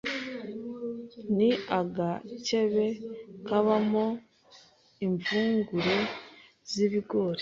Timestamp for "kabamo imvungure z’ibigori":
3.47-7.29